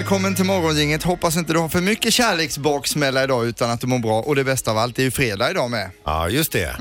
[0.00, 1.02] välkommen till Morgongänget.
[1.02, 4.20] Hoppas inte du har för mycket kärleksbaksmälla idag utan att du mår bra.
[4.20, 5.90] Och det bästa av allt, det är ju fredag idag med.
[6.04, 6.76] Ja, just det.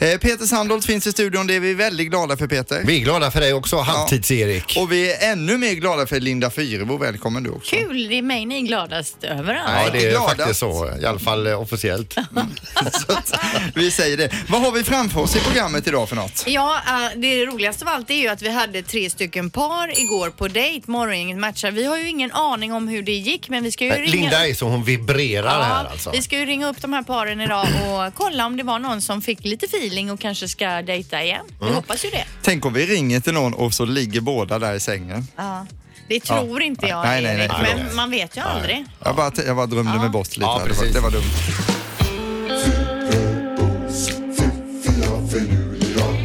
[0.00, 0.06] Ja.
[0.06, 2.82] Eh, Peter Sandholt finns i studion, det är vi väldigt glada för Peter.
[2.84, 4.78] Vi är glada för dig också, Halvtids-Erik.
[4.78, 6.96] Och vi är ännu mer glada för Linda Fyrebo.
[6.96, 7.76] Välkommen du också.
[7.76, 9.54] Kul, det är mig ni är gladast över.
[9.54, 10.36] Ja, det är gladast.
[10.36, 10.98] faktiskt så.
[11.02, 12.14] I alla fall eh, officiellt.
[12.92, 13.32] Så att,
[13.74, 14.30] vi säger det.
[14.48, 16.44] Vad har vi framför oss i programmet idag för något?
[16.46, 20.30] Ja, eh, det roligaste av allt är ju att vi hade tre stycken par igår
[20.30, 21.70] på dejt, morgongänget matchar.
[21.70, 24.10] Vi har ju ingen aning om hur det gick men vi ska ju ringa...
[24.12, 26.10] Linda är så hon vibrerar här alltså.
[26.10, 29.02] Vi ska ju ringa upp de här paren idag och kolla om det var någon
[29.02, 31.44] som fick lite feeling och kanske ska dejta igen.
[31.60, 31.74] Vi Mm.
[31.74, 32.24] hoppas ju det.
[32.42, 35.26] Tänk om vi ringer till någon och så ligger båda där i sängen.
[35.36, 35.66] Ja.
[36.08, 37.44] Det tror inte jag, Nej, nej, nej.
[37.46, 37.84] Erik, Nej.
[37.86, 38.84] men man vet ju aldrig.
[39.04, 40.40] Jag bara, jag bara drömde mig bort lite.
[40.40, 40.68] Ja, här.
[40.68, 41.22] det, var, det var dumt.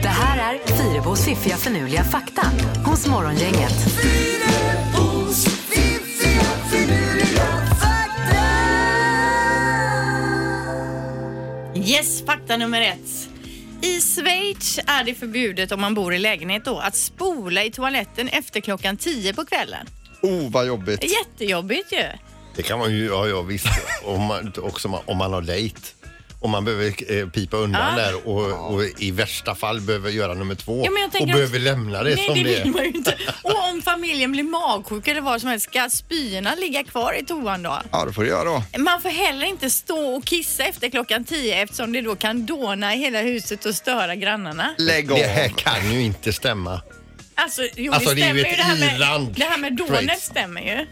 [0.02, 2.52] Det här är Fyrabos fiffiga förnuliga fakta
[2.86, 3.74] hos Morgongänget.
[11.76, 13.30] Yes, fakta nummer ett.
[13.82, 18.28] I Schweiz är det förbjudet om man bor i lägenhet då att spola i toaletten
[18.28, 19.88] efter klockan 10 på kvällen.
[20.22, 21.04] Oh, vad jobbigt.
[21.04, 22.04] Jättejobbigt ju.
[22.56, 23.68] Det kan man ju, ja, ja visst.
[24.04, 25.80] Om man, också om man har dejt.
[26.42, 28.04] Om man behöver eh, pipa undan Ja.
[28.04, 31.34] där och, och i värsta fall behöver göra nummer två Ja, men jag och tänker
[31.34, 32.66] behöver att- lämna det Nej, som det det vill är.
[32.66, 33.18] man ju inte.
[33.42, 37.64] Och om familjen blir magsjuk eller vad som helst, ska spyorna ligga kvar i toan
[37.64, 37.82] då?
[37.92, 38.64] Ja, det får du göra då.
[38.78, 42.96] Man får heller inte stå och kissa efter klockan 10 eftersom det då kan dåna
[42.96, 44.76] i hela huset och störa grannarna.
[44.78, 45.18] Lägg av.
[45.18, 46.82] Det här kan ju inte stämma.
[47.36, 48.52] Alltså, jo, Alltså, det det är ju stämmer ju.
[48.52, 50.24] ett Det här med, i-land, det här med dånet Schweiz.
[50.24, 50.86] stämmer ju.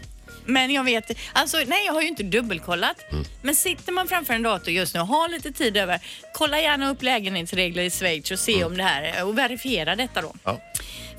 [0.46, 2.96] Men jag vet, alltså nej jag har ju inte dubbelkollat.
[3.12, 3.24] Mm.
[3.42, 6.00] Men sitter man framför en dator just nu och har lite tid över,
[6.34, 10.28] kolla gärna upp lägenhetsregler i Schweiz och se om det här och verifiera detta då.
[10.28, 10.38] Mm.
[10.44, 10.60] Ja.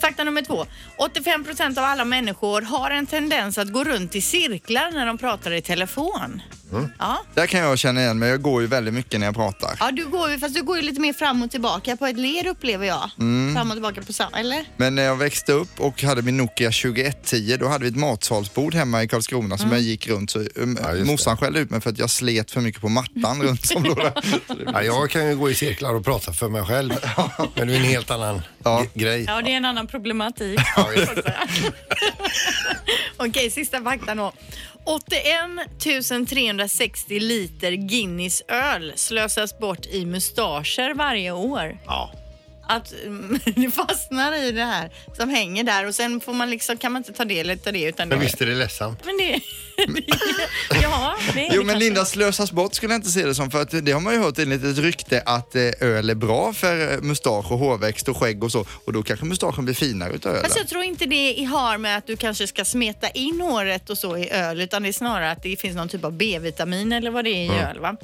[0.02, 0.66] Fakta nummer två.
[0.97, 5.18] 85 procent av alla människor har en tendens att gå runt i cirklar när de
[5.18, 6.41] pratar i telefon.
[6.72, 6.90] Mm.
[7.00, 7.18] Ja.
[7.34, 8.29] Där kan jag känna igen mig.
[8.29, 9.75] Jag går ju väldigt mycket när jag pratar.
[9.79, 12.18] ja, du går ju, fast du går ju lite mer fram och tillbaka på ett
[12.18, 13.09] led upplever jag.
[13.19, 13.56] Mm.
[13.56, 14.66] Fram och tillbaka på samma, eller?
[14.78, 18.74] Men när jag växte upp och hade min Nokia 2110 då hade vi ett matsalsbord
[18.75, 20.31] hemma i Karlskrona som jag gick runt.
[20.31, 23.41] Så, um, Ja, morsan skällde ut mig för att jag slet för mycket på mattan
[23.44, 24.13] runt som låg där.
[24.74, 26.94] Ja, jag kan ju gå i cirklar och prata för mig själv.
[27.56, 28.85] Men det är en helt annan Ja.
[28.94, 29.24] grej.
[29.28, 30.59] Ja, det är en annan problematik.
[30.75, 30.88] Ja.
[33.17, 34.31] Okej, sista faktan då.
[34.83, 41.77] 81 360 liter Guinness öl slösas bort i mustascher varje år.
[41.85, 42.11] Ja.
[42.67, 46.77] Att mm, det fastnar i det här som hänger där och sen får man liksom,
[46.77, 49.06] kan man inte ta del av det utan Men det, visst är det ledsamt?
[49.06, 49.39] men det,
[50.81, 51.79] ja, det Jo det men.
[51.79, 54.19] Linda slösas bort skulle jag inte se det som för att det har man ju
[54.19, 58.17] hört enligt ett rykte att eh, öl är bra för eh, mustasch och hårväxt och
[58.17, 60.43] skägg och så och då kanske mustaschen blir finare utav ölen.
[60.43, 63.97] Fast jag tror inte det har med att du kanske ska smeta in håret och
[63.97, 67.11] så i öl utan det är snarare att det finns någon typ av B-vitamin eller
[67.11, 67.97] vad det är i öl va?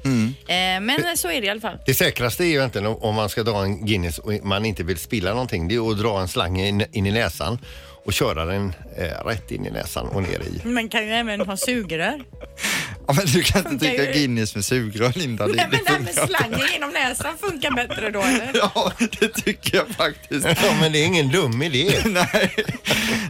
[0.47, 1.77] Eh, men så är det i alla fall.
[1.85, 4.83] Det säkraste är ju egentligen om- om man ska dra en Guinness och man inte
[4.83, 5.67] vill spilla någonting.
[5.67, 7.57] Det är att dra en slang in, in i näsan
[8.05, 10.67] och köra den eh, rätt in i näsan och ner i.
[10.67, 12.23] Man kan ju även ha sugrör.
[13.07, 14.11] Ja, men du kan inte Funkar dricka ju.
[14.13, 15.47] Guinness med sugrör Linda.
[15.47, 16.37] Det, Nej, men det det här med funkar inte.
[16.37, 18.51] slangen genom näsan funkar bättre då eller?
[18.75, 20.45] Ja, det tycker jag faktiskt.
[20.45, 21.91] Ja, men det är ingen dum idé.
[22.05, 22.55] Nej,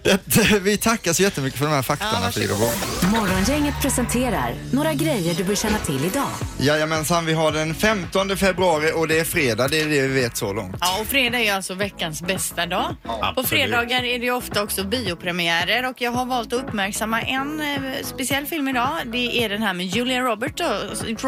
[0.03, 2.31] det, vi tackar så jättemycket för de här faktorna.
[2.31, 2.69] Fyrebo.
[3.11, 6.28] Morgongänget presenterar några grejer du bör känna till idag.
[6.59, 10.38] Jajamensan, vi har den 15 februari och det är fredag, det är det vi vet
[10.38, 10.75] så långt.
[10.79, 12.95] Ja, och fredag är alltså veckans bästa dag.
[13.35, 17.61] På fredagar är det ju ofta också biopremiärer och jag har valt att uppmärksamma en
[17.61, 18.90] eh, speciell film idag.
[19.05, 20.78] Det är den här med Julia Robert då,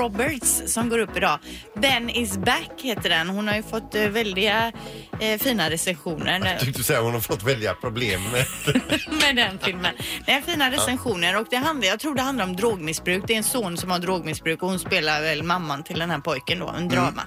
[0.01, 1.40] Roberts som går upp idag.
[1.81, 3.29] Ben is back heter den.
[3.29, 4.72] Hon har ju fått eh, väldiga
[5.19, 6.45] eh, fina recensioner.
[6.51, 8.45] Jag tyckte säga hon har fått välja problem med.
[9.22, 9.95] med den filmen.
[10.25, 13.24] Är fina recensioner och det handlar, jag tror det handlar om drogmissbruk.
[13.28, 16.19] Det är en son som har drogmissbruk och hon spelar väl mamman till den här
[16.19, 17.22] pojken då, en drama.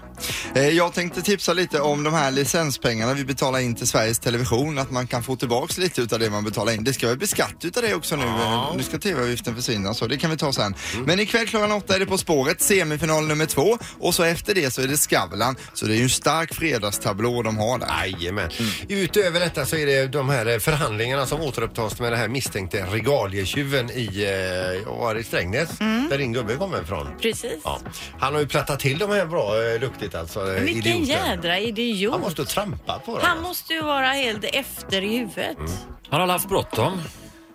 [0.55, 4.79] Eh, Jag tänkte tipsa lite om de här licenspengarna vi betalar in till Sveriges Television,
[4.79, 6.85] att man kan få tillbaks lite utav det man betalar in.
[6.85, 8.25] Det ska väl bli skatt utav det också nu.
[8.25, 10.75] Eh, Nu ska TV-avgiften försvinna så det kan vi ta sen.
[11.06, 14.71] Men ikväll klockan åtta är det På spåret, semifinal nummer två och så efter det
[14.71, 15.56] så är det Skavlan.
[15.75, 17.87] Så det är ju en stark fredagstablå de har där.
[18.05, 18.50] Jajamän.
[18.89, 22.87] Utöver detta så är det de här eh, förhandlingarna som återupptas med det här misstänkte
[22.91, 24.06] regalietjuven i,
[24.87, 25.69] eh, var det, Strängnäs,
[26.11, 27.09] där din gubbe kommer ifrån.
[27.23, 27.56] Precis.
[27.65, 27.81] Ja.
[28.19, 30.41] Han har ju plattat till de här bra duktigt alltså.
[30.56, 31.27] eh, Vilken idioten.
[31.27, 32.12] jädra idiot.
[32.12, 33.21] Han måste ha trampat på dem.
[33.23, 35.56] Han måste ju vara helt efter i huvudet.
[36.11, 37.01] Han har haft bråttom.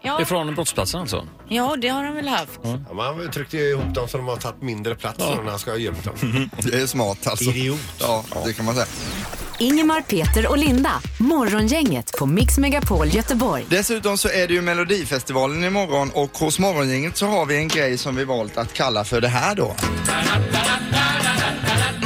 [0.05, 1.27] Ja, Ifrån brottsplatsen alltså.
[1.47, 2.59] ja, det har han väl haft.
[2.63, 5.41] Ja, man tryckte ju ihop dem så de har tagit mindre plats ja.
[5.43, 6.49] när han ska ha gömt dem.
[6.57, 7.49] Det är smart alltså.
[7.49, 7.79] Idiot.
[7.99, 8.85] Ja, det kan man säga.
[9.59, 10.91] Ingemar, Peter och Linda.
[11.19, 13.65] Morgongänget på Mix Megapol Göteborg.
[13.69, 17.97] Dessutom så är det ju Melodifestivalen imorgon och hos Morgongänget så har vi en grej
[17.97, 19.75] som vi valt att kalla för det här då.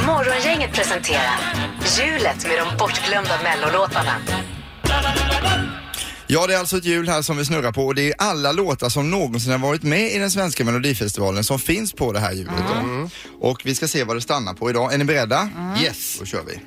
[0.06, 1.38] Morgongänget presenterar
[1.98, 4.14] Hjulet med de bortglömda mellolåtarna.
[6.30, 8.52] Ja, det är alltså ett hjul här som vi snurrar på och det är alla
[8.52, 12.32] låtar som någonsin har varit med i den svenska melodifestivalen som finns på det här
[12.32, 12.52] hjulet.
[12.68, 13.08] då.
[13.48, 14.94] Och vi ska se vad det stannar på idag.
[14.94, 15.50] Är ni beredda?
[15.82, 16.16] Yes.
[16.18, 16.60] Då kör vi.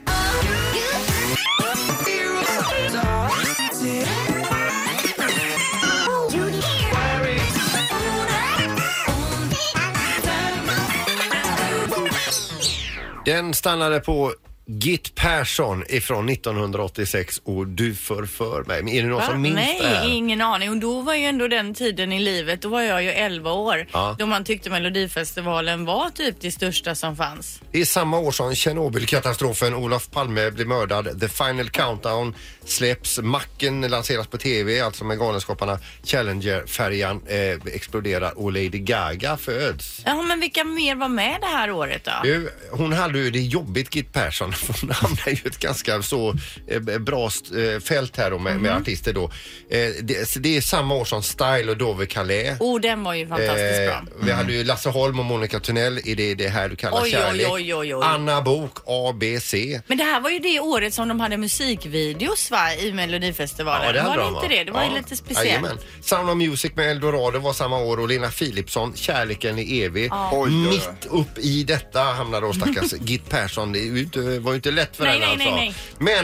[13.25, 14.33] Den stannade på
[14.79, 18.83] Git Persson ifrån 1986 och Du förför mig.
[18.83, 19.25] Men är det någon Va?
[19.27, 20.07] som minns Nej, det här?
[20.09, 20.69] ingen aning.
[20.69, 23.87] Och då var ju ändå den tiden i livet, då var jag ju 11 år,
[23.91, 24.15] Ja.
[24.19, 27.61] då man tyckte Melodifestivalen var typ det största som fanns.
[27.71, 32.35] Det är samma år som Tjernobylkatastrofen, Olof Palme blir mördad, The Final Countdown
[32.65, 40.01] släpps, Macken lanseras på TV, alltså med Galenskaparna, Challenger-färjan eh, exploderar och Lady Gaga föds.
[40.05, 42.11] Ja, men vilka mer var med det här året då?
[42.23, 44.53] Du, hon hade ju det jobbigt Git Persson.
[44.81, 46.35] Hon hamnade ju ett ganska så
[46.67, 49.23] eh, bra st- eh, fält här då med, med artister då.
[49.23, 52.57] Eh, det, det är samma år som Style och Dove Calais.
[52.59, 54.03] Oh, den var ju fantastiskt bra.
[54.23, 57.03] Vi hade ju Lasse Holm och Monica Tunnell i det, det här du kallar Oj,
[57.03, 57.47] oj, kärlek.
[57.51, 58.01] oj, oj, oj.
[58.05, 59.53] Anna Bok ABC.
[59.87, 63.85] Men det här var ju det året som de hade musikvideos va, i Melodifestivalen.
[63.87, 64.47] hade var det de, inte va?
[64.49, 64.63] det?
[64.63, 64.97] Det var ju Ja.
[64.97, 65.47] lite speciellt.
[65.47, 65.77] Jajamän.
[66.01, 70.11] Sound of Music med Eldorado var samma år och Lena Philipsson, Kärleken är evig.
[70.13, 70.69] Oj, oj, oj.
[70.69, 73.71] Mitt upp i detta hamnade då stackars Git Persson.
[73.71, 75.55] Det är ju inte, var ju inte lätt för Nej, henne nej, alltså.
[75.55, 75.75] nej,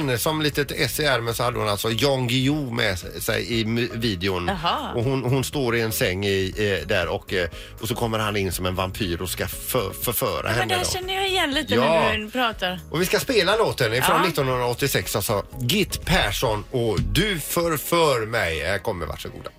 [0.06, 3.64] Men som litet S i ärmen så hade hon alltså Jan Guillou med sig i
[3.94, 4.48] videon.
[4.48, 4.94] Jaha.
[4.96, 7.50] Och hon, hon står i en säng i, eh, där och, eh,
[7.82, 10.76] och så kommer han in som en vampyr och ska för, förföra Men henne det
[10.76, 10.90] här då.
[10.92, 11.82] känner jag igen lite Ja.
[11.84, 12.80] när du pratar.
[12.92, 14.28] Och vi ska spela låten ifrån Ja.
[14.30, 15.46] 1986 alltså.
[15.62, 18.60] Git Persson och Du förför mig.
[18.66, 19.50] Här kommer varsågoda.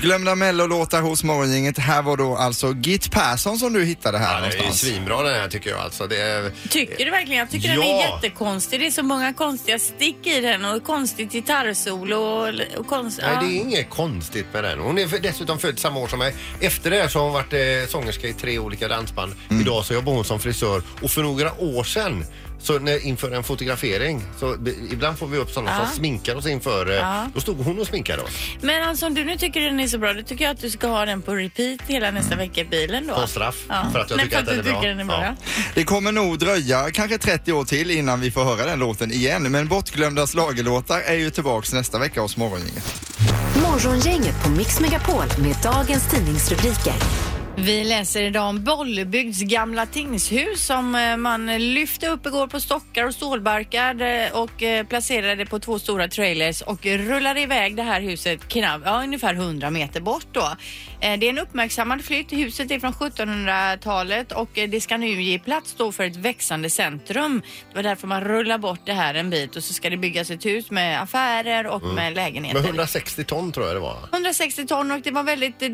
[0.00, 1.78] Bortglömda mellolåtar hos Morgongänget.
[1.78, 4.80] Här var då alltså Git Persson som du hittade här Ja, det är någonstans.
[4.80, 6.06] svinbra den här tycker jag alltså.
[6.06, 6.52] Det är...
[6.68, 7.38] Tycker du verkligen?
[7.38, 8.14] Jag tycker den är Ja.
[8.22, 8.80] jättekonstig.
[8.80, 13.18] Det är så många konstiga stick i den och konstigt gitarrsolo och, och konst...
[13.22, 13.40] Nej, ja.
[13.40, 14.78] det är inget konstigt med den.
[14.78, 16.34] Hon är dessutom född samma år som mig.
[16.60, 19.32] Efter det så har hon varit eh, sångerska i tre olika dansband.
[19.50, 19.62] Mm.
[19.62, 22.24] Idag så jobbar hon som frisör och för några år sedan
[22.62, 25.86] så när, inför en fotografering så b- ibland får vi upp sådana Ja.
[25.86, 26.90] som sminkar oss inför.
[26.90, 27.26] Eh, Ja.
[27.34, 28.30] Då stod hon och sminkade oss.
[28.60, 30.70] Men alltså om du nu tycker den är så bra, då tycker jag att du
[30.70, 33.14] ska ha den på repeat hela nästa vecka i bilen då.
[33.14, 33.56] På straff,
[33.92, 34.80] för att jag Nej, tycker att för den är du bra.
[34.80, 35.24] tycker den är bra.
[35.24, 35.34] Ja.
[35.74, 39.42] Det kommer nog dröja kanske 30 år till innan vi får höra den låten igen.
[39.52, 42.84] Men bortglömda slagelåtar är ju tillbaks nästa vecka hos Morgongänget.
[43.62, 46.94] Morgongänget på Mix Megapol med dagens tidningsrubriker.
[47.64, 53.06] Vi läser idag om Bollebygds gamla tingshus som eh, man lyfte upp igår på stockar
[53.06, 58.00] och stålbarkar eh, och eh, placerade på två stora trailers och rullade iväg det här
[58.00, 60.50] huset knapp, ja, ungefär 100 meter bort då.
[61.02, 62.32] Eh, Det är en uppmärksammad flytt.
[62.32, 66.70] Huset är från 1700-talet och eh, det ska nu ge plats då för ett växande
[66.70, 67.42] centrum.
[67.70, 70.30] Det var därför man rullar bort det här en bit och så ska det byggas
[70.30, 72.60] ett hus med affärer och med lägenheter.
[72.60, 73.96] Med 160 ton tror jag det var.
[74.12, 75.70] 160 ton och det var väldigt eh,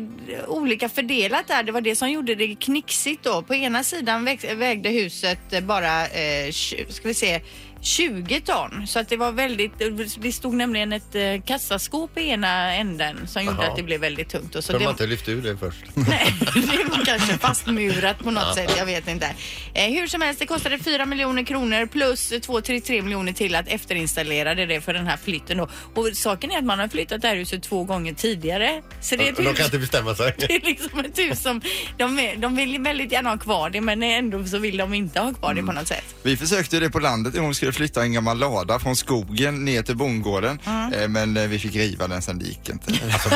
[0.47, 1.63] olika fördelat där.
[1.63, 3.41] Det var det som gjorde det knixigt då.
[3.41, 6.51] På ena sidan väg, vägde huset bara, eh,
[6.89, 7.41] ska vi se,
[7.81, 8.87] 20 ton.
[8.87, 9.71] Så att det var väldigt,
[10.19, 13.69] det stod nämligen ett eh, kassaskåp i ena änden som gjorde Jaha.
[13.69, 14.55] att det blev väldigt tungt.
[14.55, 15.83] Och så Kunde det, man inte lyft ur det först?
[15.93, 18.73] Nej, det var kanske fastmurat på något sätt.
[18.77, 19.35] Jag vet inte.
[19.73, 24.55] Eh, hur som helst, det kostade 4 miljoner kronor plus 2-3 miljoner till att efterinstallera
[24.55, 25.57] det för den här flytten.
[25.57, 25.69] Då.
[25.93, 28.81] Och saken är att man har flyttat det här huset två gånger tidigare.
[29.01, 30.35] Så det är ett De hus, kan inte bestämma sig.
[30.37, 31.61] det är liksom ett hus som
[31.97, 35.19] de, är, de vill väldigt gärna ha kvar det men ändå så vill de inte
[35.19, 36.15] ha kvar det på något sätt.
[36.23, 38.95] Vi försökte ju det på landet en gång skulle skulle flytta en gammal lada från
[38.95, 40.59] skogen ner till bondgården.
[40.93, 42.93] Eh, Men eh, vi fick riva den sen det gick inte.
[43.13, 43.29] Alltså,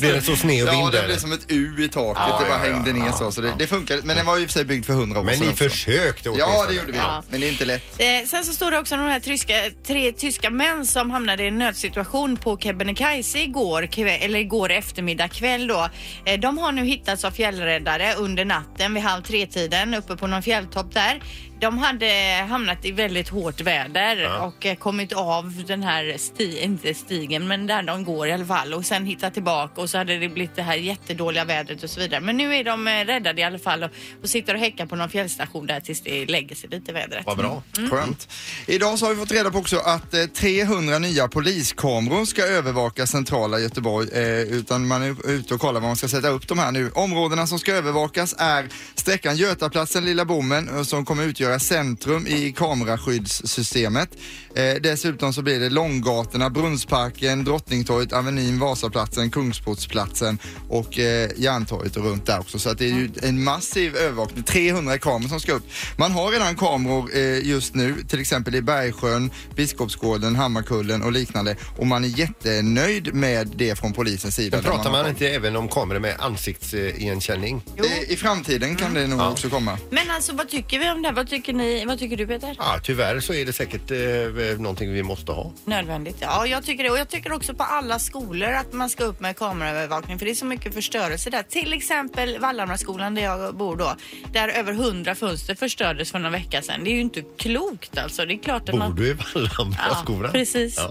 [0.00, 2.22] blir, den så, så sned och Ja, det blev som ett U i taket.
[2.28, 3.32] Ja, det bara ja, hängde ja, ner så.
[3.32, 4.02] så det, det funkade.
[4.04, 5.64] Men den var ju för sig byggd för hundra år Men sedan ni också.
[5.64, 6.68] försökte Ja, åtminstone.
[6.68, 6.98] det gjorde vi.
[6.98, 7.22] Ja.
[7.30, 8.00] Men det är inte lätt.
[8.00, 9.54] Eh, sen så står det också om de här tyska,
[9.86, 15.28] tre tyska män som hamnade i en nödsituation på Kebnekaise igår, kväll, eller igår eftermiddag
[15.28, 15.88] kväll då.
[16.24, 20.42] Eh, de har nu hittats av fjällräddare under natten vid halv tre-tiden uppe på någon
[20.42, 21.22] fjälltopp där.
[21.60, 26.94] De hade hamnat i väldigt hårt väder och eh, kommit av den här sti, inte
[26.94, 30.18] stigen, men där de går i alla fall och sen hittat tillbaka och så hade
[30.18, 32.20] det blivit det här jättedåliga vädret och så vidare.
[32.20, 33.90] Men nu är de eh, räddade i alla fall och,
[34.22, 37.26] och sitter och häckar på någon fjällstation där tills det lägger sig lite vädret.
[37.26, 37.62] Vad bra.
[37.90, 38.28] Skönt.
[38.66, 43.06] Idag så har vi fått reda på också att eh, 300 nya poliskameror ska övervaka
[43.06, 44.08] centrala Göteborg.
[44.12, 46.90] Eh, utan man är ute och kollar var man ska sätta upp de här nu.
[46.94, 52.52] Områdena som ska övervakas är sträckan Götaplatsen, Lilla Bommen eh, som kommer utgöra centrum i
[52.52, 54.08] kameraskyddssystemet.
[54.54, 60.38] Eh, dessutom så blir det Långgatorna, Brunnsparken, Drottningtorget, Avenyn, Vasaplatsen, Kungsportsplatsen
[60.68, 62.58] och eh, Järntorget och runt där också.
[62.58, 64.42] Så att det är ju en massiv övervakning.
[64.44, 65.64] 300 kameror som ska upp.
[65.96, 71.56] Man har redan kameror eh, just nu, till exempel i Bergsjön, Biskopsgården, Hammarkullen och liknande.
[71.78, 74.56] Och man är jättenöjd med det från polisens sida.
[74.56, 77.62] Men pratar har- man inte även om kameror med ansiktsigenkänning?
[78.08, 79.78] I, I framtiden kan det nog också komma.
[79.90, 81.08] Men alltså vad tycker vi om det?
[81.08, 81.14] här?
[81.14, 81.84] Vad tycker ni?
[81.84, 82.56] Vad tycker du Peter?
[82.58, 85.52] Ja, tyvärr så är det säkert eh, någonting vi måste ha.
[85.64, 86.16] Nödvändigt.
[86.20, 86.90] Ja, jag tycker det.
[86.90, 90.32] Och jag tycker också på alla skolor att man ska upp med kameraövervakning för det
[90.32, 91.42] är så mycket förstörelse där.
[91.42, 93.96] Till exempel Vallhamraskolan där jag bor då.
[94.32, 96.84] Där över hundra fönster förstördes för några vecka sedan.
[96.84, 98.26] Det är ju inte klokt alltså.
[98.26, 98.96] Det är klart att Bor man...
[98.96, 100.32] du i Vallhamraskolan?
[100.32, 100.76] precis.
[100.78, 100.86] Ja.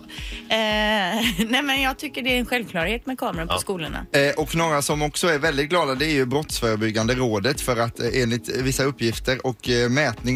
[0.55, 1.15] Eh,
[1.49, 4.05] nej men jag tycker det är en självklarhet med kameror på skolorna.
[4.11, 7.99] Eh, och några som också är väldigt glada det är ju Brottsförebyggande rådet för att
[7.99, 9.89] eh, enligt vissa uppgifter och eh,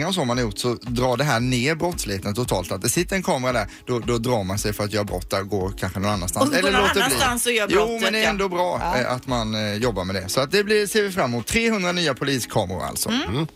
[0.03, 2.71] mätningar och så man har gjort så drar det här ner brottsligheten totalt.
[2.71, 5.29] Att det sitter en kamera där, då, då drar man sig för att göra brott
[5.29, 6.49] där, går kanske någon annanstans.
[6.49, 7.01] Och går någon låter bli.
[7.03, 8.29] annanstans och gör Jo, brottet, men det är ja.
[8.29, 8.99] ändå bra Ja.
[8.99, 10.29] eh, att man eh, jobbar med det.
[10.29, 11.47] Så att det blir, ser vi fram emot.
[11.47, 13.09] 300 nya poliskameror alltså.
[13.09, 13.47] Mm.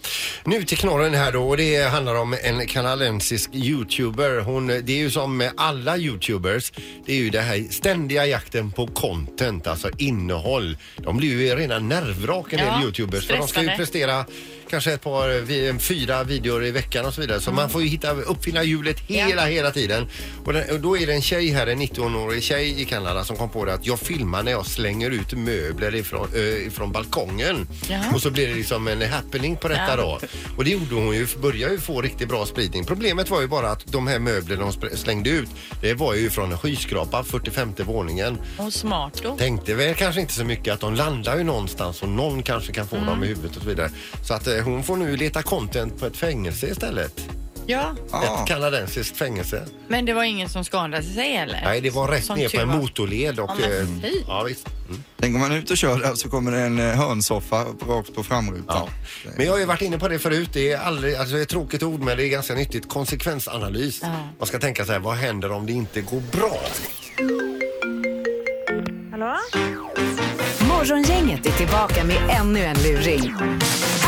[0.46, 4.42] Nu till knorren här då och det handlar om en kanadensisk youtuber.
[4.42, 6.72] Hon, det är ju som med alla youtubers,
[7.06, 10.78] det är ju det här ständiga jakten på content, alltså innehåll.
[10.98, 13.78] De blir ju rena nervvrak en Ja, del youtubers för de ska ju stressade.
[13.78, 14.26] prestera
[14.70, 17.42] kanske ett par, vi- fyra videor i veckan och så vidare.
[17.42, 20.08] Så man får ju hitta, uppfinna hjulet hela, hela tiden.
[20.46, 23.36] Och, den, och då är det en tjej här, en 19-årig tjej i Kanada som
[23.36, 27.68] kom på det att jag filmar när jag slänger ut möbler ifrån, ö, ifrån balkongen.
[27.90, 28.04] Jaha.
[28.14, 29.96] Och så blir det liksom en happening på detta Ja.
[29.96, 30.20] då.
[30.58, 32.86] Och det gjorde hon ju, började ju få riktigt bra spridning.
[32.86, 35.50] Problemet var ju bara att de här möblerna hon spr- slängde ut,
[35.82, 38.38] det var ju från en skyskrapa, 45 våningen.
[38.58, 39.38] Och smart då.
[39.38, 42.88] Tänkte väl kanske inte så mycket att de landar ju någonstans och någon kanske kan
[42.88, 43.08] få Mm.
[43.10, 43.92] dem i huvudet och så vidare.
[44.28, 47.30] Så att eh, hon får nu leta content på ett fängelse istället.
[47.70, 47.96] Ja.
[48.24, 49.66] Ett kanadensiskt fängelse.
[49.88, 51.62] men det var ingen som skadade sig eller?
[51.66, 53.50] Nej, det var rätt Som ner på en motorled och...
[53.50, 54.68] Ja, men eh, ja, visst.
[54.90, 55.04] Mm.
[55.20, 58.16] Tänk om man är ute och kör där så kommer det en eh, hörnsoffa rakt
[58.16, 58.64] på framrutan.
[58.68, 58.90] Ja.
[59.36, 60.50] Men jag har ju varit inne på det förut.
[60.54, 62.90] Det är, aldrig, alltså det är ett tråkigt ord men det är ganska nyttigt.
[62.90, 64.00] Konsekvensanalys.
[64.02, 64.08] Ja.
[64.38, 66.60] Man ska tänka så här, vad händer om det inte går bra?
[69.12, 69.38] Hallå?
[70.68, 73.34] Morgongänget är tillbaka med ännu en luring.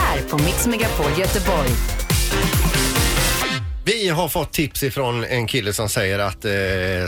[0.10, 1.70] Här på Mix Megapol Göteborg.
[3.86, 6.51] Vi har fått tips ifrån en kille som säger att eh,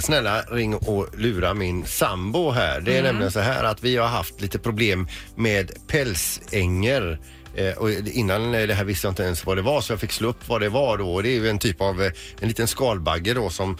[0.02, 2.82] snälla ring och lura min sambo här.
[2.82, 7.20] Det är nämligen så här att vi har haft lite problem med pälsänger.
[7.56, 10.00] Eh, och innan eh, det här visste jag inte ens vad det var så jag
[10.00, 11.14] fick slå upp vad det var då.
[11.14, 13.78] Och det är ju en typ av eh, en liten skalbagge då som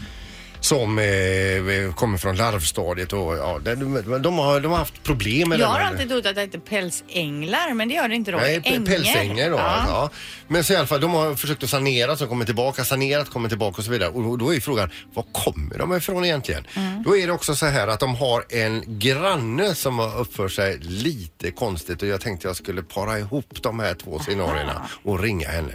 [0.62, 3.76] som eh, kommer från larvstadiet och ja, de,
[4.22, 6.42] de, har, de har haft problem med Jag den har här- alltid trott att det
[6.42, 8.38] heter pälsänglar, men det gör det inte då.
[8.38, 8.86] Nej, Änger.
[8.86, 9.58] pälsänger då.
[9.58, 9.84] Ja.
[9.88, 10.10] Ja.
[10.48, 13.50] Men så i alla fall, de har försökt att sanera, så kommer tillbaka, sanerat, kommer
[13.50, 14.10] tillbaka och så vidare.
[14.10, 16.68] Och då är frågan, var kommer de ifrån egentligen?
[16.76, 17.04] Mm.
[17.04, 20.78] Då är det också så här att de har en granne som har uppfört sig
[20.80, 25.48] lite konstigt och jag tänkte jag skulle para ihop de här två scenarierna och ringa
[25.48, 25.74] henne.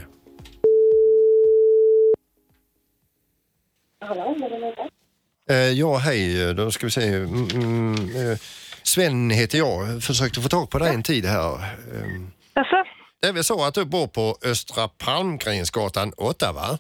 [5.51, 6.55] Eh, ja, hej.
[6.55, 7.07] Då ska vi se.
[7.09, 8.39] Mm, mm, eh,
[8.83, 10.03] Sven heter jag.
[10.03, 11.55] Försökte få tag på dig en tid här.
[11.55, 12.77] Ehm, Jaså?
[13.23, 16.79] det är väl så att du bor på Östra Palmgrensgatan 8 va?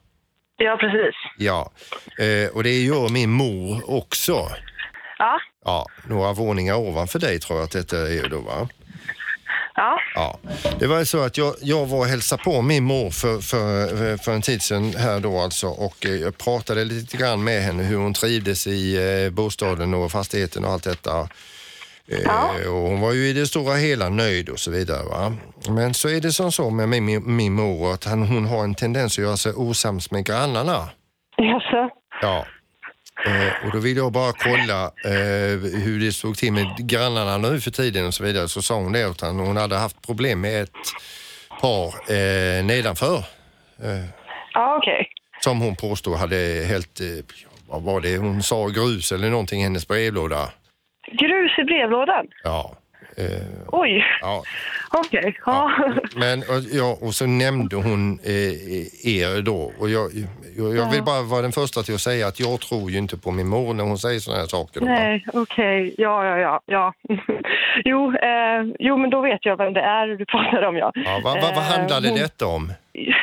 [0.56, 1.14] Ja, precis.
[1.38, 1.72] Ja,
[2.18, 4.48] eh, och det gör min mor också.
[5.18, 8.68] Ja, Ja, några våningar ovanför dig tror jag att detta är då va?
[9.76, 10.38] Ja, Ja,
[10.78, 14.16] det var ju så att jag, jag var och hälsade på min mor för, för,
[14.16, 17.82] för en tid sedan här då alltså och eh, jag pratade lite grann med henne
[17.82, 21.28] hur hon trivdes i eh, bostaden och fastigheten och allt detta.
[22.08, 25.04] Eh, och hon var ju i det stora hela nöjd och så vidare.
[25.04, 25.32] Va?
[25.68, 28.64] Men så är det som så med min, min, min mor att han, hon har
[28.64, 30.88] en tendens att göra sig osams med grannarna.
[31.36, 31.90] Jaså?
[32.22, 32.46] Ja.
[33.26, 37.60] Eh, och då vill jag bara kolla eh, hur det såg till med grannarna nu
[37.60, 38.48] för tiden och så vidare.
[38.48, 40.70] Så sa hon det att hon hade haft problem med ett
[41.60, 43.16] par eh, nedanför.
[43.82, 44.04] Eh,
[44.52, 45.08] Ja, okej.
[45.40, 47.06] som hon påstod hade helt, eh,
[47.68, 50.50] vad var det hon sa, grus eller någonting i hennes brevlåda.
[51.12, 52.26] Grus i brevlådan?
[52.44, 52.74] Ja.
[53.18, 54.42] Eh, Oj, ja.
[54.92, 55.38] okej.
[55.46, 55.70] Ja.
[56.16, 56.42] Men
[56.72, 60.10] ja, och så nämnde hon eh, er då och jag,
[60.56, 63.16] jag, jag vill bara vara den första till att säga att jag tror ju inte
[63.18, 64.80] på min mor när hon säger sådana här saker.
[64.80, 64.86] Då?
[64.86, 65.94] Nej, okej.
[65.98, 66.60] Ja, ja, ja.
[66.66, 66.92] ja.
[67.84, 70.92] jo, eh, jo, men då vet jag vem det är du pratar om, ja.
[70.94, 72.72] Ja, vad, vad, vad Eh, handlade hon- detta om?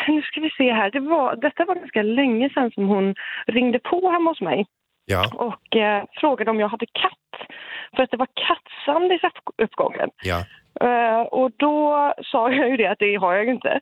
[0.07, 0.91] Nu ska vi se här.
[0.91, 3.15] Det var, detta var ganska länge sedan som hon
[3.47, 4.65] ringde på hemma hos mig
[5.05, 7.47] Ja, och eh, frågade om jag hade katt.
[7.95, 10.09] För att det var kattsand i upp- uppgången.
[10.23, 10.43] ja,
[10.81, 13.79] Eh, och då sa jag ju det att det har jag ju inte.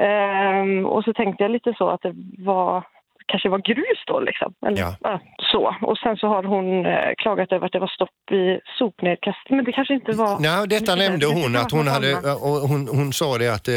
[0.00, 2.84] Ehm, och så tänkte jag lite så att det var
[3.26, 4.54] kanske var grus då liksom.
[4.66, 4.94] Eller, Ja.
[5.00, 5.20] ja,
[5.52, 5.76] så.
[5.82, 9.50] Och sen så har hon eh, klagat över att det var stopp i sopnedkast.
[9.50, 10.40] Men det kanske inte var...
[10.40, 12.42] Nej, detta Det nämnde hon att hon hade, annat.
[12.42, 13.74] och hon, hon sa det att eh,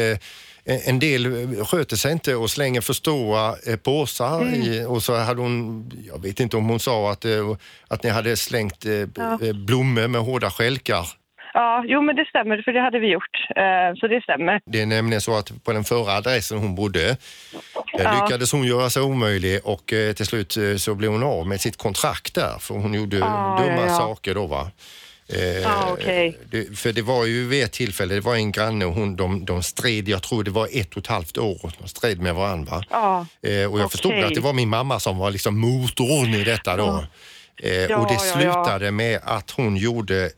[0.66, 4.54] en del sköter sig inte och slänger för stora eh, påsar Mm.
[4.62, 7.56] i, och så hade hon, jag vet inte om hon sa att, eh,
[7.88, 8.92] att ni hade slängt eh,
[9.48, 11.06] eh, blommor med hårda stjälkar.
[11.56, 13.36] Ja, jo men det stämmer för det hade vi gjort.
[13.56, 14.60] Eh, så det stämmer.
[14.66, 17.16] Det är nämligen så att på den förra adressen hon bodde eh,
[17.92, 18.22] Ja.
[18.24, 21.60] lyckades hon göra sig omöjlig och eh, till slut eh, så blev hon av med
[21.60, 23.96] sitt kontrakt där för hon gjorde dumma ja, ja.
[23.98, 24.70] saker då va.
[25.28, 25.96] Eh, Ah,
[26.50, 29.44] det, för det var ju vid ett tillfälle, det var en granne och hon, de,
[29.44, 32.82] de stred, jag tror det var ett och ett halvt år, de stred med varandra.
[32.90, 34.24] Ja, Eh, och jag förstod Okej.
[34.24, 37.04] att det var min mamma som var liksom motorn i detta då.
[37.62, 40.30] Eh, Ja, och det ja, slutade med att hon gjorde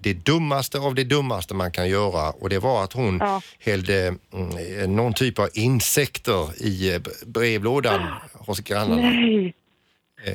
[0.00, 3.40] det dummaste av det dummaste man kan göra och det var att hon Ja.
[3.58, 8.00] hällde mm, någon typ av insekter i brevlådan
[8.32, 9.02] hos grannarna.
[9.10, 9.54] nej.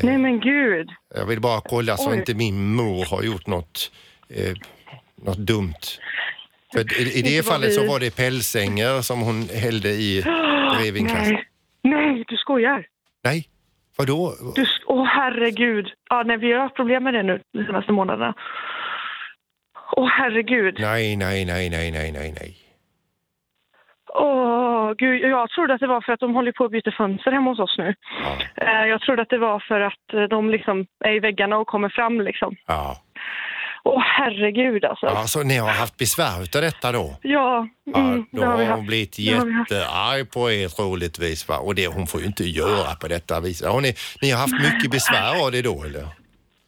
[0.03, 0.89] Nej men gud.
[1.15, 2.17] Jag vill bara kolla så Oj.
[2.17, 3.91] inte min mor har gjort något,
[4.29, 4.53] eh,
[5.15, 5.83] något dumt.
[6.73, 10.23] För i, I det fallet så var det pälsänger som hon hällde i
[10.77, 11.31] brevinkast.
[11.31, 11.43] Nej.
[11.83, 12.85] Nej, du skojar.
[13.23, 13.49] Nej,
[13.97, 14.33] vadå?
[14.55, 15.87] Du, åh herregud.
[16.09, 18.33] Ja, nej, vi har haft problem med det nu de senaste månaderna.
[19.97, 20.75] Åh herregud.
[20.79, 22.57] Nej, nej, nej, nej, nej, nej, nej.
[24.13, 24.44] Åh
[24.93, 27.49] gud, jag trodde att det var för att de håller på att byta fönster hemma
[27.51, 27.95] hos oss nu.
[28.55, 31.67] Eh, Jag trodde att det var för att eh, de liksom är i väggarna och
[31.67, 32.55] kommer fram liksom.
[32.67, 32.95] Ja.
[33.87, 35.05] Åh herregud alltså.
[35.05, 37.17] ja, så ni har haft besvär utav detta då?
[37.21, 41.57] Ja, Ja, mm, då det har har hon blivit jättearg på er troligtvis va?
[41.57, 43.63] Och det, hon får ju inte göra på detta vis.
[43.65, 46.05] Har ni, ni har haft mycket besvär av det då eller?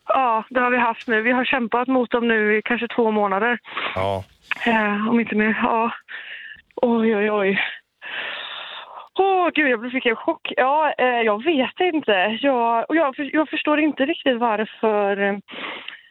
[0.07, 1.21] Ja, det har vi haft nu.
[1.21, 3.59] Vi har kämpat mot dem nu i kanske två månader.
[3.95, 4.23] Ja.
[4.65, 5.59] Eh, om inte mer.
[5.63, 5.91] Ja.
[6.81, 7.59] Oj, oj, oj.
[9.19, 10.53] Åh, gud, jag fick en chock.
[10.57, 12.37] Ja, eh, jag vet inte.
[12.41, 15.21] Jag, och jag, jag förstår inte riktigt varför...
[15.29, 15.37] Eh,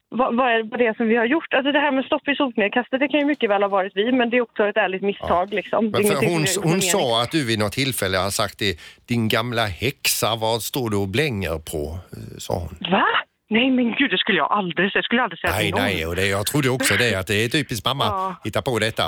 [0.08, 1.54] vad, vad är det som vi har gjort?
[1.54, 4.12] Alltså det här med stopp i sopnedkastet, det kan ju mycket väl ha varit vi,
[4.12, 5.54] men det är också ett ärligt misstag.
[5.54, 5.92] Liksom.
[5.92, 8.80] Det är Men för hon, hon sa att du vid något tillfälle har sagt det,
[9.08, 11.98] din gamla häxa, vad står du och blänger på?
[12.12, 12.90] eh, Sa hon.
[12.90, 13.06] Va?
[13.50, 15.00] Nej, men gud, det skulle jag aldrig säga.
[15.00, 15.82] Det skulle jag aldrig säga Nej, till någon.
[15.82, 18.34] nej, och det, jag trodde också det, att det är typiskt mamma, Ja.
[18.44, 19.02] hitta på detta.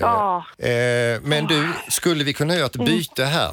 [0.00, 2.86] Ja, Eh, men du, skulle vi kunna göra ett Mm.
[2.86, 3.50] byte här?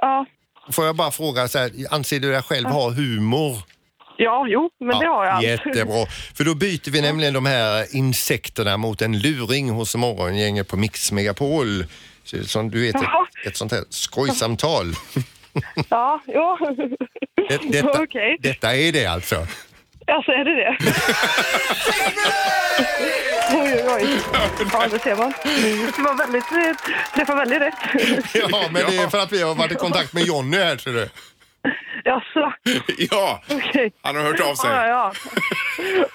[0.00, 0.26] ja,
[0.72, 3.56] Får jag bara fråga, så här, anser du dig själv ha humor?
[4.16, 5.42] ja, jo, men det har jag.
[5.42, 6.06] Jättebra.
[6.34, 11.12] För då byter vi nämligen de här insekterna mot en luring hos morgongänget på Mix
[11.12, 11.84] Megapol.
[12.24, 13.26] Så, som du vet, Jaha.
[13.40, 14.94] ett, ett sånt här skojsamtal.
[15.88, 16.58] Ja, jo.
[17.48, 18.36] Det, detta, Okej.
[18.40, 19.36] detta är det alltså.
[20.06, 20.76] Alltså, är det det?
[23.54, 24.06] oj, oj, oj.
[24.72, 25.32] Ja, det ser man.
[25.96, 27.74] Det var väldigt, eh, träffar väldigt rätt.
[28.50, 30.92] Ja, men det är för att vi har varit i kontakt med Jonny här ser
[30.92, 31.08] du.
[32.04, 32.52] Jaså,
[32.98, 33.92] Ja, okej.
[34.02, 34.70] han har hört av sig.
[34.70, 35.12] Ja, ja.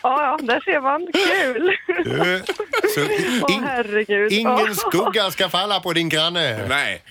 [0.04, 1.08] Ja, ja, där ser man.
[1.14, 1.70] Kul.
[1.98, 2.44] Eh,
[2.96, 3.02] Så
[3.54, 4.32] in, herregud.
[4.32, 6.68] ingen skugga ska falla på din granne.
[6.68, 7.02] Nej.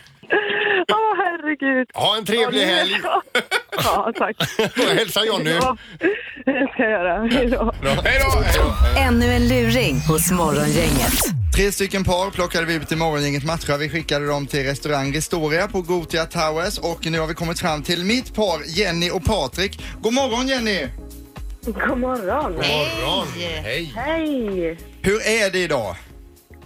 [0.93, 1.89] Åh, herregud.
[1.95, 2.97] Ha en trevlig Ja, nu- helg.
[3.85, 4.37] Ja, tack.
[4.77, 5.51] Och hälsa Jonny.
[5.51, 5.77] Ja,
[6.45, 7.29] det ska jag göra.
[7.31, 7.73] Hej då.
[8.05, 8.21] Hej.
[8.99, 11.13] Ännu en luring hos Morgongänget.
[11.57, 13.77] Tre stycken par plockade vi till morgongänget matcha.
[13.77, 17.83] Vi skickade dem till restaurang Ristoria på Gotia Towers och nu har vi kommit fram
[17.83, 19.81] till mitt par Jenny och Patrik.
[20.01, 20.87] God morgon Jenny!
[21.65, 22.53] God morgon.
[22.53, 23.27] Morgon.
[23.65, 23.93] Hej.
[23.97, 24.79] Hej.
[25.03, 25.97] Hur är det idag?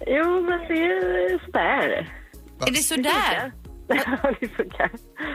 [0.06, 2.08] Jo, men det är sådär.
[2.66, 3.52] Är det sådär?
[4.40, 4.90] Det funkar.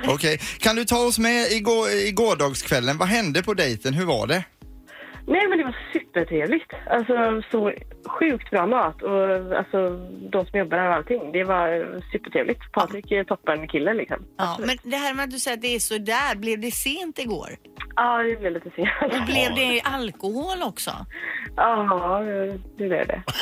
[0.08, 2.98] Okej, kan du ta oss med i, går, i gårdagskvällen?
[2.98, 3.94] Vad hände på dejten?
[3.94, 4.44] Hur var det?
[5.28, 6.72] Nej, men det var supertrevligt.
[6.90, 7.74] Alltså, så
[8.06, 9.90] sjukt bra mat och alltså,
[10.32, 11.32] de som jobbar där och allting.
[11.32, 12.72] Det var supertrevligt.
[12.72, 14.18] Patrik är toppen kille liksom.
[14.38, 16.72] Ja, men det här med att du säger att det är så där, blev det
[16.72, 17.50] sent igår?
[17.96, 18.90] Ja, det blev lite sent.
[19.02, 20.92] Och blev det alkohol också?
[21.56, 22.20] Ja,
[22.78, 23.24] det blev det.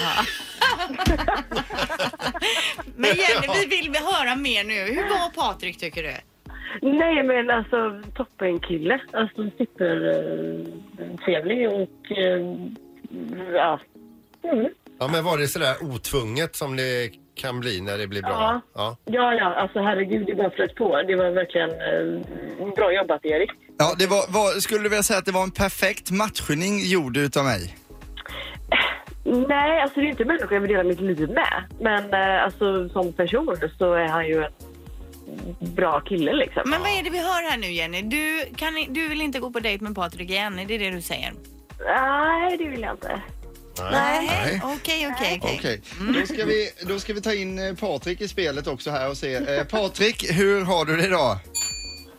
[2.95, 4.93] Men Jenny, vi vill höra mer nu.
[4.93, 6.13] Hur var Patrik tycker du?
[6.81, 9.01] Nej, men alltså toppen kille.
[9.13, 12.41] Alltså supertrevlig och eh,
[13.53, 13.79] ja.
[14.43, 14.69] Mm.
[14.99, 18.31] Ja, men var det sådär otvunget som det kan bli när det blir bra?
[18.31, 18.61] Ja.
[18.75, 18.97] Ja.
[19.05, 21.01] Ja, ja, alltså herregud, det bara flöt på.
[21.07, 22.21] Det var verkligen eh,
[22.75, 23.51] bra jobbat, Erik.
[23.77, 27.17] Ja, det var, var, skulle du vilja säga att det var en perfekt matchning gjord
[27.17, 27.77] utav mig?
[29.25, 31.63] Nej, alltså det är inte människor jag vill dela mitt liv med.
[31.79, 34.51] Men eh, alltså som person så är han ju en
[35.59, 36.61] bra kille liksom.
[36.65, 38.01] Men vad är det vi hör här nu Jenny?
[38.01, 41.01] Du, kan, du vill inte gå på dejt med Patrik igen, är det det du
[41.01, 41.33] säger?
[41.85, 43.21] Nej, det vill jag inte.
[43.91, 44.61] Nej.
[44.63, 45.57] Okej, okej, okej.
[45.59, 45.81] Okej,
[46.19, 49.17] då, ska vi, då ska vi ta in eh, Patrik i spelet också här och
[49.17, 49.35] se.
[49.35, 51.37] Eh, Patrik, hur har du det idag?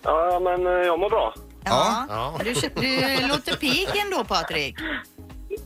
[0.02, 1.34] Ja, men eh, jag mår bra.
[1.64, 2.06] Ja.
[2.08, 2.40] Ja.
[2.44, 4.76] Du, du låter pigg ändå Patrik.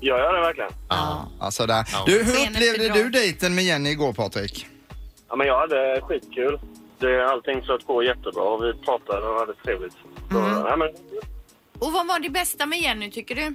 [0.00, 0.70] Gör jag det verkligen?
[0.88, 1.28] Ja.
[1.40, 1.86] Alltså där.
[2.06, 4.66] Du, hur upplevde du dejten med Jenny igår Patrik?
[5.28, 6.60] Ja, men jag hade skitkul.
[7.00, 9.92] Det, allting flöt på jättebra och vi pratade och hade trevligt.
[9.92, 10.88] Så, ja, men,
[11.78, 13.54] Och vad var det bästa med Jenny tycker du?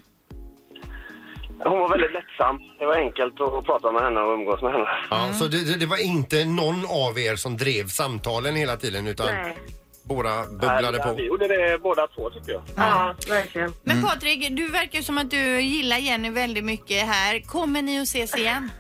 [1.65, 2.60] hon var väldigt lättsam.
[2.79, 4.86] Det var enkelt att prata med henne och umgås med henne.
[5.10, 9.08] Ja, Så det, det- det var inte någon av er som drev samtalen hela tiden
[9.08, 9.58] utan Nej.
[10.03, 11.23] båda bubblade Ja, Vi på?
[11.27, 12.62] gjorde det båda två tycker jag.
[12.75, 13.73] Ja, verkligen.
[13.84, 14.10] Men Mm.
[14.10, 17.39] Patrik, du verkar som att du gillar Jenny väldigt mycket här.
[17.39, 18.71] Kommer ni att ses igen?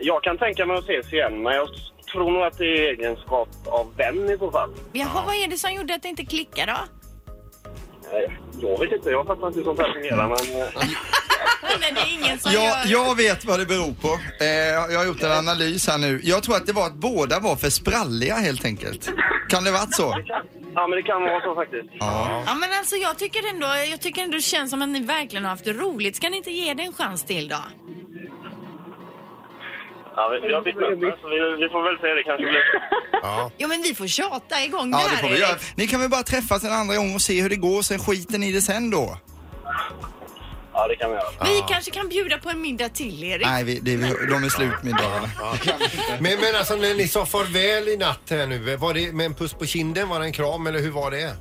[0.00, 1.68] Jag kan tänka mig att ses igen, men jag
[2.12, 4.70] tror nog att det är egenskap av vän i så fall.
[4.92, 6.78] Jaha, vad är det som gjorde att det inte klickar då?
[8.60, 10.62] Jag vet inte, jag fattar inte hur sånt här fungerar, men...
[10.62, 10.68] eh,
[11.80, 14.08] Nej, det är ingen som Jag, gör jag vet vad det beror på.
[14.40, 14.46] Eh,
[14.92, 16.20] jag har gjort en analys här nu.
[16.22, 19.10] Jag tror att det var att båda var för spralliga helt enkelt.
[19.48, 20.16] Kan det varit så?
[20.74, 21.88] Ja, men det kan vara så faktiskt.
[22.00, 22.42] Ja.
[22.46, 25.44] Ja men alltså jag tycker ändå, jag tycker ändå det känns som att ni verkligen
[25.44, 26.16] har haft det roligt.
[26.16, 27.56] Ska ni inte ge det en chans till då?
[30.16, 32.06] Ja, vi, vi har bytt nummer, så vi, vi får väl se.
[32.14, 32.62] Det kanske blir.
[33.22, 33.50] Ja.
[33.58, 35.42] Ja men vi får tjata igång Ja, det det här får vi Erik.
[35.48, 35.58] göra.
[35.74, 38.38] Ni kan väl bara träffas en andra gång och se hur det går, sen skiter
[38.38, 39.18] ni i det sen då?
[40.74, 41.28] Ja, det kan vi göra.
[41.44, 43.46] Vi kanske kan bjuda på en middag till Erik.
[43.46, 45.28] Nej, vi, det, vi- de är slut middagarna.
[46.20, 49.34] Men, men alltså när ni sa farväl i natt här nu, var det med en
[49.34, 50.08] puss på kinden?
[50.08, 51.36] Var det en kram eller hur var det?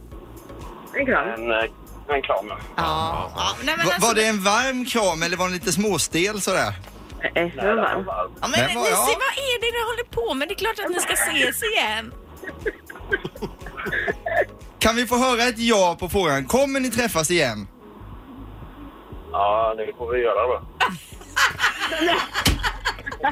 [0.99, 1.27] En kram.
[1.27, 2.57] En, eh, en kram, ja.
[2.77, 3.31] Ja.
[3.35, 3.55] ja.
[3.63, 6.73] Nej, men Va, alltså, var det en varm kram eller var den lite småstel sådär?
[7.23, 8.07] Varmt.
[8.41, 9.05] ja, men, Men ni vad- ser, ja.
[9.05, 10.47] vad är det ni håller på med?
[10.47, 12.13] Det är klart att ni ska ses igen.
[14.79, 16.45] Kan vi få höra ett ja på frågan?
[16.45, 17.67] Kommer ni träffas igen?
[19.31, 20.61] Ja, det får vi göra då.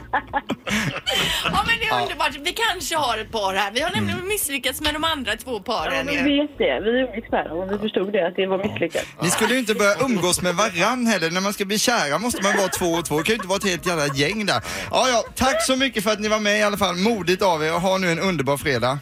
[1.43, 2.35] Ja men det är underbart.
[2.41, 3.71] Vi kanske har ett par här.
[3.71, 6.79] Vi har nämligen misslyckats med de andra två Ja, paren men vi vet det.
[6.79, 9.05] Vi umgicks med dem och vi förstod det, att det var misslyckat.
[9.21, 11.31] Ni skulle ju inte börja umgås med varann heller.
[11.31, 13.17] När man ska bli kära måste man vara två och två.
[13.17, 14.61] Det kan ju inte vara ett helt jävla gäng där.
[14.91, 16.95] Ja, ja, tack så mycket för att ni var med i alla fall.
[16.95, 18.99] Modigt av er och ha nu en underbar fredag.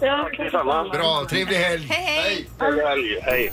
[0.00, 0.88] Ja, Detsamma.
[0.88, 1.86] Bra, trevlig helg!
[1.90, 2.46] Hej hej.
[2.60, 3.20] Helg.
[3.22, 3.52] Hej.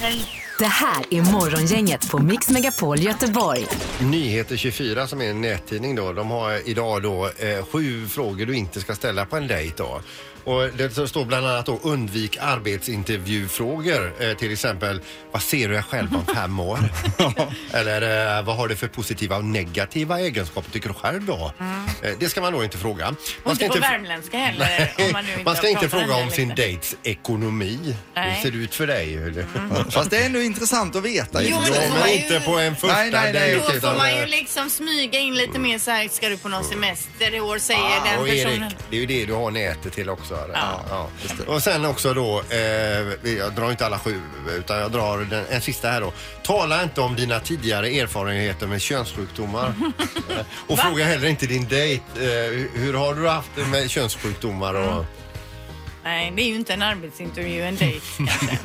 [0.00, 0.39] Hej!
[0.60, 3.66] Det här är Morgongänget på Mix Megapol Göteborg.
[4.00, 8.56] Nyheter 24 som är en nättidning då, de har idag då eh, sju frågor du
[8.56, 10.00] inte ska ställa på en dejt då.
[10.44, 14.12] Och det står bland annat då undvik arbetsintervjufrågor.
[14.20, 15.00] Eh, till exempel,
[15.32, 16.78] vad ser du dig själv om fem år?
[17.72, 21.52] Eller eh, vad har du för positiva och negativa egenskaper tycker du själv då?
[22.02, 23.04] Eh, det ska man då inte fråga.
[23.04, 24.92] Man Och inte på värmländska heller.
[24.98, 27.78] om man, nu inte man ska inte fråga om sin dejts ekonomi.
[27.84, 28.42] Hur Nej.
[28.42, 29.14] ser det ut för dig?
[29.16, 29.46] Eller?
[29.90, 31.42] Fast det är ändå intressant att veta.
[31.42, 33.74] Jo, men Ja, men man ju- inte på en första Nej, nej, nej, dejt.
[33.74, 36.48] Då får man ju eh, liksom smyga in lite mer så här, ska du på
[36.48, 38.62] någon semester i år, säger Ja, den personen.
[38.62, 40.29] Erik, det är ju det du har nätet till också.
[40.34, 40.54] Eller?
[40.54, 41.08] Ja.
[41.46, 42.58] Och sen också då, eh,
[43.38, 44.20] jag drar inte alla sju
[44.58, 46.12] utan jag drar den, en sista här då.
[46.42, 49.74] Tala inte om dina tidigare erfarenheter med könssjukdomar.
[50.30, 50.82] Eh, och Va?
[50.82, 52.02] fråga heller inte din dejt.
[52.16, 52.22] Eh,
[52.74, 54.74] hur har du haft det med könssjukdomar?
[54.74, 55.04] Och,
[56.04, 58.58] Nej, det är ju inte en arbetsintervju, en dejt kanske.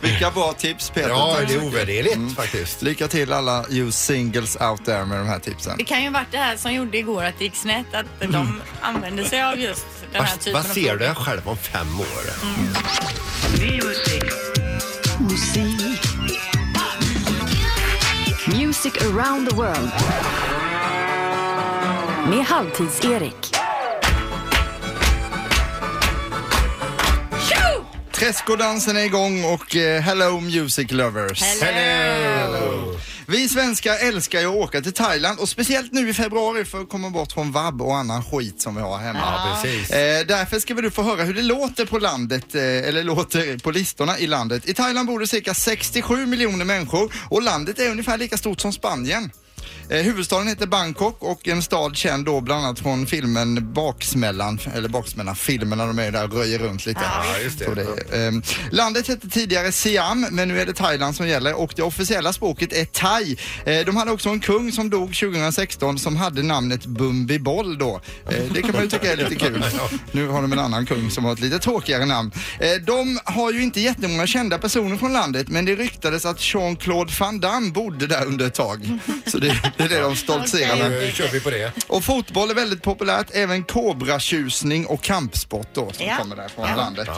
[0.02, 1.08] Vilka bra tips Peter.
[1.08, 2.82] ja, det så är ovärderligt faktiskt.
[2.82, 5.74] Lycka till alla you singles out there med de här tipsen.
[5.78, 8.62] Det kan ju varit det här som gjorde igår att det gick snett, att de
[8.80, 10.98] använde sig av just den här Vad, typen vad av ser frågor.
[10.98, 12.06] du dig själv om fem år?
[18.48, 19.90] Music around the world.
[22.28, 23.56] Med Halvtids-Erik.
[28.12, 31.42] Träskodansen är igång och eh, hello music lovers.
[31.62, 32.96] Hello!
[33.28, 36.88] Vi svenskar älskar ju att åka till Thailand och speciellt nu i februari för att
[36.88, 39.18] komma bort från vabb och annan skit som vi har hemma.
[39.22, 39.90] Ja, precis.
[39.90, 43.58] Eh, därför ska vi nu få höra hur det låter på landet, eh, eller låter
[43.58, 44.68] på listorna i landet.
[44.68, 48.72] I Thailand bor det cirka 67 miljoner människor och landet är ungefär lika stort som
[48.72, 49.30] Spanien.
[49.90, 54.88] Eh, huvudstaden heter Bangkok och en stad känd då bland annat från filmen Baksmällan, eller
[54.88, 57.00] Baksmällan-filmen när de är där och röjer runt lite.
[57.02, 57.64] Ja, just det.
[57.64, 58.32] Så eh,
[58.70, 62.72] landet hette tidigare Siam men nu är det Thailand som gäller och det officiella språket
[62.72, 63.36] är thai.
[63.64, 68.00] Eh, de hade också en kung som dog 2016 som hade namnet Bumbi Boll då.
[68.28, 69.64] Eh, det kan man ju tycka är lite kul.
[70.12, 72.32] Nu har de en annan kung som har ett lite tråkigare namn.
[72.60, 77.12] Eh, de har ju inte jättemånga kända personer från landet men det ryktades att Jean-Claude
[77.20, 78.98] Van Damme bodde där under ett tag.
[79.26, 80.90] Så det, det är det de stoltserar med.
[80.90, 81.72] Nu kör vi på det.
[81.86, 86.16] Och fotboll är väldigt populärt, även kobratjusning och kampsport då som Ja.
[86.16, 87.08] kommer där från landet.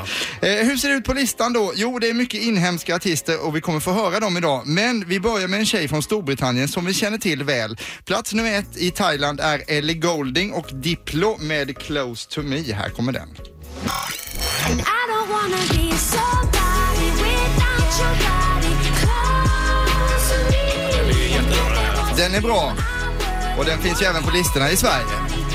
[0.42, 1.72] Eh, hur ser det ut på listan då?
[1.76, 4.62] Jo, det är mycket inhemska artister och vi kommer få höra dem idag.
[4.66, 7.76] Men vi börjar med en tjej från Storbritannien som vi känner till väl.
[8.04, 12.72] Plats nummer ett i Thailand är Ellie Goulding och Diplo med Close to me.
[12.72, 13.28] Här kommer den.
[13.28, 18.57] I don't wanna be somebody without your body
[22.18, 22.72] Den är bra
[23.58, 25.47] och den finns ju även på listorna i Sverige.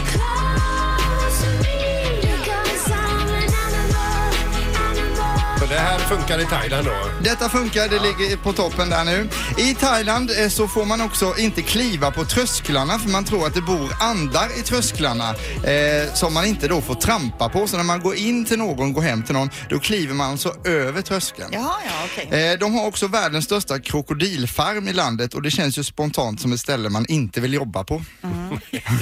[5.74, 6.94] Det här funkar i Thailand då?
[7.24, 9.30] Detta funkar, det ligger på toppen där nu.
[9.58, 13.54] I Thailand eh, så får man också inte kliva på trösklarna för man tror att
[13.54, 15.30] det bor andar i trösklarna
[15.64, 17.68] eh, som man inte då får trampa på.
[17.68, 20.56] Så när man går in till någon, går hem till någon, då kliver man alltså
[20.66, 21.50] över tröskeln.
[21.54, 21.92] Jaha, ja,
[22.28, 22.52] okej.
[22.52, 26.54] Eh, De har också världens största krokodilfarm i landet och det känns ju spontant som
[26.54, 28.02] ett ställe man inte vill jobba på.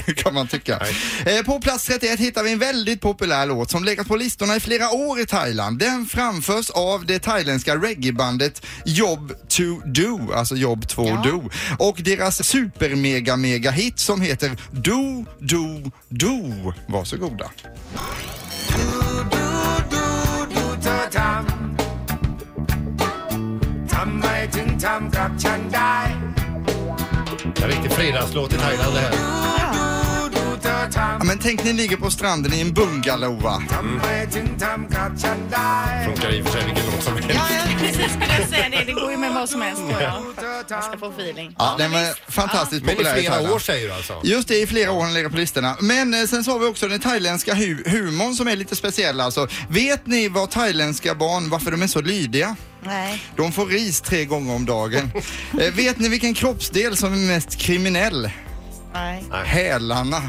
[0.15, 0.79] kan man tycka.
[1.25, 4.59] Eh, På plats 31 hittar vi en väldigt populär låt som legat på listorna i
[4.59, 5.79] flera år i Thailand.
[5.79, 6.05] Den
[6.61, 11.23] framförs av det thailändska reggaebandet Job to Do, alltså Job 2 Ja.
[11.25, 11.49] Do.
[11.79, 16.73] Och deras super mega mega hit som heter Do Do Do.
[16.87, 17.51] Varsågoda.
[27.63, 29.60] En riktig fredagslåt i Thailand det här.
[30.95, 33.63] Ja, men tänk ni ligger på stranden i en bungalow va?
[36.05, 37.29] Funkar i och för sig vilken låt som helst.
[37.33, 38.83] Ja, ja, precis skulle jag säga det.
[38.85, 40.13] Det går ju med vad som helst tror jag.
[40.69, 41.55] Man ska få feeling.
[41.59, 44.21] Ja, den var fantastiskt Men i populär flera år säger du alltså?
[44.23, 45.77] Just det, i flera år har den legat på listorna.
[45.81, 49.21] Men eh, sen så har vi också den thailändska hu- humorn som är lite speciell
[49.21, 49.47] alltså.
[49.69, 52.55] Vet ni vad thailändska barn, varför de är så lydiga?
[52.83, 53.23] Nej.
[53.35, 55.11] De får ris tre gånger om dagen.
[55.61, 58.31] eh, vet ni vilken kroppsdel som är mest kriminell?
[58.93, 59.23] Nej.
[59.45, 60.21] Hälarna.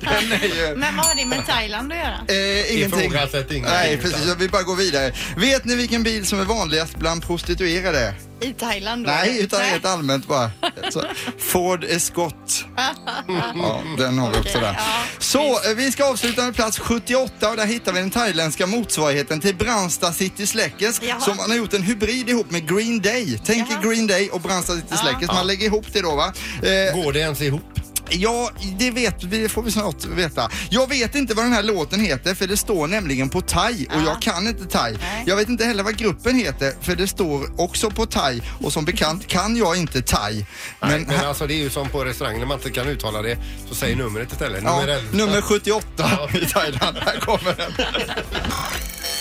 [0.00, 0.76] Den är ju...
[0.76, 2.18] Men vad har det med Thailand att göra?
[2.28, 3.00] Eh, ingenting.
[3.00, 3.62] Ifrågasätt ingenting.
[3.62, 4.34] Nej, precis.
[4.38, 5.12] Vi bara går vidare.
[5.36, 8.14] Vet ni vilken bil som är vanligast bland prostituerade?
[8.40, 9.10] I Thailand då?
[9.10, 9.70] Nej, utan Nej.
[9.70, 10.50] helt allmänt bara.
[10.90, 11.02] Så,
[11.38, 12.64] Ford Escort.
[13.28, 14.72] Ja, den har vi också där.
[14.78, 18.66] ja, Så, eh, vi ska avsluta med plats 78 och där hittar vi den thailändska
[18.66, 21.20] motsvarigheten till Brandsta City Släckers Jaha.
[21.20, 23.40] som man har gjort en hybrid ihop med Green Day.
[23.44, 23.82] Tänk Jaha.
[23.82, 25.28] Green Day och Brandsta City Släckers.
[25.28, 26.32] Man lägger ihop det då va.
[26.62, 27.62] Eh, Går det ens ihop?
[28.09, 30.49] Ja, det vet vi, det får vi snart veta.
[30.69, 34.01] Jag vet inte vad den här låten heter för det står nämligen på thai och
[34.05, 34.91] jag kan inte thai.
[35.01, 35.23] Nej.
[35.27, 38.85] Jag vet inte heller vad gruppen heter för det står också på thai och som
[38.85, 40.33] bekant kan jag inte thai.
[40.33, 40.45] Nej,
[40.79, 43.37] Men, men alltså det är ju som på restaurang när man inte kan uttala det
[43.69, 44.63] så säger numret istället.
[44.63, 45.17] ja, Nummer 11.
[45.17, 46.97] nummer 78 i Thailand.
[46.97, 47.71] Här kommer den.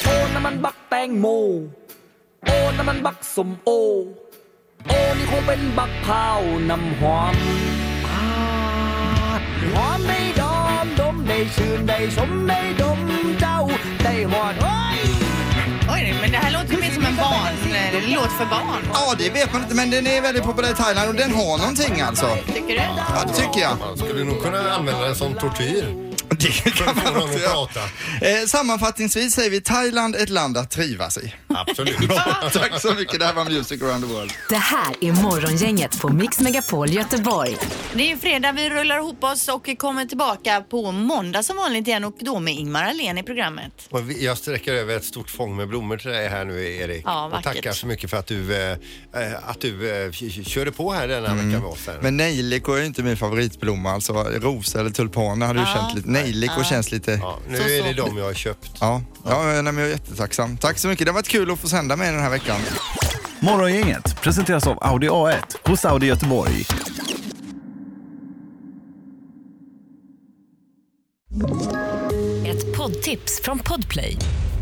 [0.05, 1.27] โอ้น้ำมันบักแตงโม
[2.45, 3.69] โอ้น้ำมันบักสมโอ
[4.87, 6.41] โอ้นี่คงเป็นบักพร้าว
[6.71, 7.74] น้ำหอมปา
[9.74, 12.10] 我美當當地算 dig
[15.90, 16.16] Oj!
[16.22, 17.54] Men det här låter mer som en barn,
[18.08, 18.84] låt för barn.
[18.94, 21.58] Ja, det vet man inte, men den är väldigt populär i Thailand och den har
[21.58, 22.38] någonting alltså.
[22.54, 22.76] Tycker du?
[22.76, 23.80] Ja, det tycker jag.
[23.80, 26.05] Man skulle nog kunna använda den som tortyr.
[26.40, 27.52] Det kan man också att göra.
[27.54, 27.80] prata.
[28.22, 31.34] Eh, sammanfattningsvis säger vi Thailand ett land att trivas i.
[31.48, 31.98] Absolut.
[32.54, 33.20] Tack så mycket.
[33.20, 34.32] Det här var Music around the world.
[34.50, 37.58] Det här är Morgongänget på Mix Megapol Göteborg.
[37.94, 41.88] Det är ju fredag, vi rullar ihop oss och kommer tillbaka på måndag som vanligt
[41.88, 43.72] igen och då med Ingmar Ahlén i programmet.
[43.90, 47.04] Och Jag sträcker över ett stort fång med blommor till dig här nu Erik.
[47.06, 47.54] Ja, och vackert.
[47.56, 50.12] tackar så mycket för att du, eh, eh, att du eh,
[50.46, 51.84] körde på här denna vecka med oss.
[51.88, 51.94] Här.
[51.94, 52.04] Mm.
[52.04, 53.92] Men nejliko är ju inte min favoritblomma.
[53.92, 55.74] Alltså rosa eller tulpaner hade ju Ja.
[55.74, 56.10] känt lite.
[56.16, 57.12] Nejliko känns lite...
[57.12, 58.72] ja, nu är det de jag har köpt.
[58.80, 60.58] Ja, ja nej, men jag är jättetacksam.
[60.58, 61.06] Tack så mycket.
[61.06, 62.62] Det har varit kul att få sända med den här veckan.
[63.40, 66.66] Morgongänget presenteras av Audi A1 hos Audi Göteborg.
[72.48, 74.18] Ett poddtips från Podplay.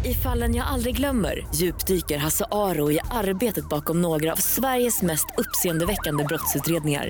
[0.05, 5.25] I fallen jag aldrig glömmer djupdyker Hasse Aro i arbetet bakom några av Sveriges mest
[5.37, 7.09] uppseendeväckande brottsutredningar.